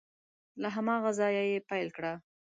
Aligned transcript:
له 0.61 0.67
هماغه 0.75 1.11
ځایه 1.19 1.43
یې 1.51 1.59
پیل 1.69 1.87
کړه 1.95 2.13